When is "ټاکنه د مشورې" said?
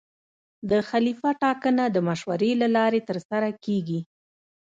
1.43-2.51